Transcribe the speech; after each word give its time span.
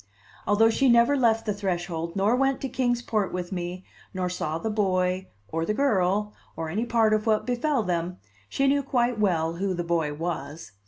Although 0.47 0.71
she 0.71 0.89
never 0.89 1.15
left 1.15 1.45
the 1.45 1.53
threshold, 1.53 2.15
nor 2.15 2.35
went 2.35 2.59
to 2.61 2.69
Kings 2.69 3.03
Port 3.03 3.31
with 3.31 3.51
me, 3.51 3.85
nor 4.15 4.29
saw 4.31 4.57
the 4.57 4.71
boy, 4.71 5.27
or 5.51 5.63
the 5.63 5.75
girl, 5.75 6.33
or 6.55 6.69
any 6.69 6.87
part 6.87 7.13
of 7.13 7.27
what 7.27 7.45
befell 7.45 7.83
them, 7.83 8.17
she 8.49 8.65
knew 8.65 8.81
quite 8.81 9.19
well 9.19 9.57
who 9.57 9.75
the 9.75 9.83
boy 9.83 10.11
was. 10.15 10.71